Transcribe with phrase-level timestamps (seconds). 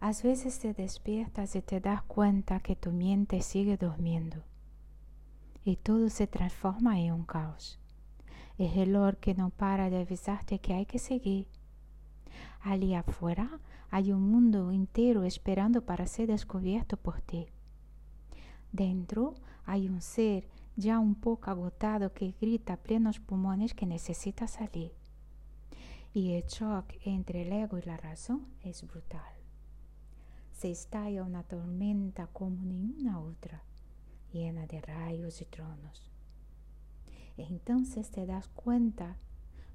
[0.00, 4.42] A veces te despiertas y te das cuenta que tu mente sigue durmiendo
[5.64, 7.80] y todo se transforma en un caos.
[8.58, 11.48] Es el Lord que no para de avisarte que hay que seguir.
[12.60, 13.58] Allí afuera
[13.90, 17.46] hay un mundo entero esperando para ser descubierto por ti.
[18.72, 19.34] Dentro
[19.64, 24.92] hay un ser ya un poco agotado que grita a plenos pulmones que necesita salir.
[26.12, 29.45] Y el shock entre el ego y la razón es brutal
[30.56, 33.62] se estalla una tormenta como ninguna otra,
[34.32, 36.10] llena de rayos y tronos.
[37.36, 39.18] Entonces te das cuenta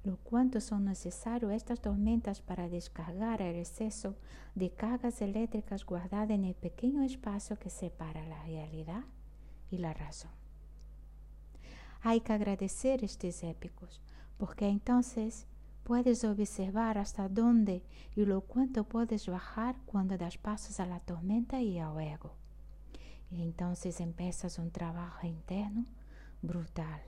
[0.02, 4.16] lo cuánto son necesarias estas tormentas para descargar el exceso
[4.56, 9.04] de cargas eléctricas guardadas en el pequeño espacio que separa la realidad
[9.70, 10.32] y la razón.
[12.00, 14.02] Hay que agradecer estos épicos,
[14.36, 15.46] porque entonces
[15.84, 17.82] Puedes observar hasta dónde
[18.14, 22.34] y lo cuánto puedes bajar cuando das pasos a la tormenta y al ego.
[23.30, 25.86] Y entonces empiezas un trabajo interno
[26.40, 27.02] brutal.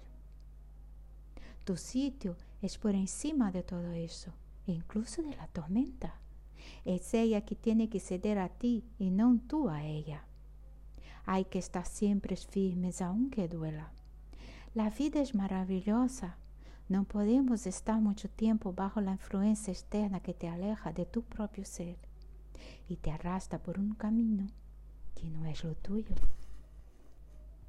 [1.64, 4.32] Tu sitio es por encima de todo eso,
[4.66, 6.18] incluso de la tormenta.
[6.84, 10.24] Es ella que tiene que ceder a ti y no tú a ella.
[11.26, 13.92] Hay que estar siempre firmes aunque duela.
[14.74, 16.36] La vida es maravillosa
[16.88, 21.64] no podemos estar mucho tiempo bajo la influencia externa que te aleja de tu propio
[21.64, 21.96] ser
[22.88, 24.46] y te arrastra por un camino
[25.14, 26.14] que no es lo tuyo.